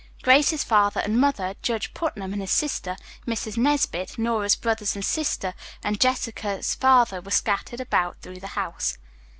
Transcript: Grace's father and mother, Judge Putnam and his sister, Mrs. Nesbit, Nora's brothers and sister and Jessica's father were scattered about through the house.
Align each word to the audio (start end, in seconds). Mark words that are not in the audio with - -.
Grace's 0.23 0.63
father 0.63 0.99
and 1.01 1.21
mother, 1.21 1.53
Judge 1.61 1.93
Putnam 1.93 2.33
and 2.33 2.41
his 2.41 2.49
sister, 2.49 2.97
Mrs. 3.27 3.55
Nesbit, 3.55 4.17
Nora's 4.17 4.55
brothers 4.55 4.95
and 4.95 5.05
sister 5.05 5.53
and 5.83 6.01
Jessica's 6.01 6.73
father 6.73 7.21
were 7.21 7.29
scattered 7.29 7.79
about 7.79 8.17
through 8.19 8.39
the 8.39 8.47
house. 8.57 8.97